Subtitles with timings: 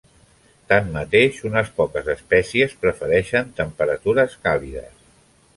[0.71, 4.99] Tanmateix, unes poques espècies prefereixen temperatures càlides.